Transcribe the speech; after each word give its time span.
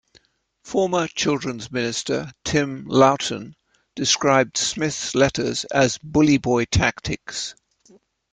Former 0.63 1.07
children's 1.07 1.71
minister 1.71 2.31
Tim 2.43 2.85
Loughton 2.87 3.55
described 3.95 4.57
Smith's 4.57 5.13
letters 5.13 5.63
as 5.65 5.99
"bully-boy 5.99 6.65
tactics". 6.71 7.53